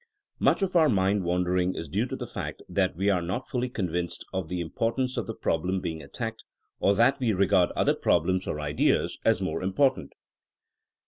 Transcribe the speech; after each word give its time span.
Much 0.39 0.63
of 0.63 0.75
our 0.75 0.89
mind 0.89 1.23
wandering 1.23 1.75
is 1.75 1.87
due 1.87 2.07
to 2.07 2.15
the 2.15 2.25
fact 2.25 2.63
tkat 2.73 2.95
we 2.95 3.07
are 3.11 3.21
not 3.21 3.47
fully 3.47 3.69
convinced 3.69 4.25
of 4.33 4.47
the 4.47 4.59
im 4.59 4.71
portance 4.71 5.15
of 5.15 5.27
the 5.27 5.33
problem 5.35 5.79
being 5.79 6.01
attacked, 6.01 6.43
or 6.79 6.95
that 6.95 7.19
we 7.19 7.31
regard 7.33 7.69
other 7.75 7.93
problems 7.93 8.47
or 8.47 8.59
ideas 8.59 9.19
as 9.23 9.43
more 9.43 9.61
im 9.61 9.73
portant. 9.73 10.13